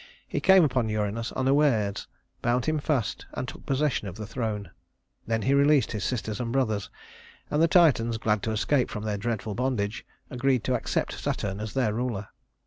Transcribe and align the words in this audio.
He 0.27 0.39
came 0.39 0.63
upon 0.63 0.89
Uranus 0.89 1.31
unawares, 1.33 2.07
bound 2.41 2.65
him 2.65 2.79
fast, 2.79 3.27
and 3.35 3.47
took 3.47 3.67
possession 3.67 4.07
of 4.07 4.15
the 4.15 4.25
throne. 4.25 4.71
Then 5.27 5.43
he 5.43 5.53
released 5.53 5.91
his 5.91 6.03
sisters 6.03 6.39
and 6.39 6.51
brothers, 6.51 6.89
and 7.51 7.61
the 7.61 7.67
Titans, 7.67 8.17
glad 8.17 8.41
to 8.41 8.51
escape 8.51 8.89
from 8.89 9.03
their 9.03 9.19
dreadful 9.19 9.53
bondage, 9.53 10.03
agreed 10.31 10.63
to 10.63 10.73
accept 10.73 11.13
Saturn 11.19 11.59
as 11.59 11.75
their 11.75 11.93
ruler. 11.93 12.29